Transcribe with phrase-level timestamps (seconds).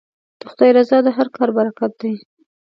[0.39, 2.13] د خدای رضا د هر کار برکت دی.